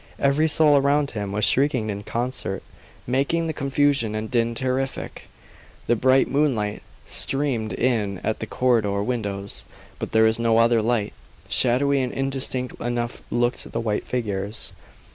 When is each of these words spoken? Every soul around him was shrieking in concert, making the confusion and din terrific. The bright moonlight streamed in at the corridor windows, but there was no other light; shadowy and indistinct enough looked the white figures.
Every 0.17 0.47
soul 0.47 0.77
around 0.77 1.11
him 1.11 1.31
was 1.31 1.45
shrieking 1.45 1.91
in 1.91 2.01
concert, 2.01 2.63
making 3.05 3.45
the 3.45 3.53
confusion 3.53 4.15
and 4.15 4.31
din 4.31 4.55
terrific. 4.55 5.29
The 5.85 5.95
bright 5.95 6.27
moonlight 6.27 6.81
streamed 7.05 7.73
in 7.73 8.17
at 8.23 8.39
the 8.39 8.47
corridor 8.47 9.03
windows, 9.03 9.63
but 9.99 10.11
there 10.11 10.23
was 10.23 10.39
no 10.39 10.57
other 10.57 10.81
light; 10.81 11.13
shadowy 11.47 12.01
and 12.01 12.11
indistinct 12.11 12.81
enough 12.81 13.21
looked 13.29 13.71
the 13.71 13.79
white 13.79 14.07
figures. 14.07 14.73